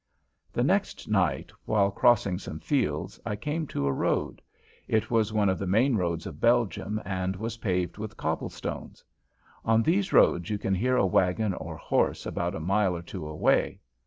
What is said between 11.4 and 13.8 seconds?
or horse about a mile or two away.